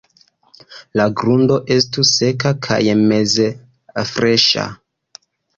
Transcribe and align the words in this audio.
La 0.99 1.05
grundo 1.19 1.57
estu 1.75 2.07
seka 2.13 2.53
kaj 2.69 2.81
meze 3.13 3.47
freŝa. 4.15 4.69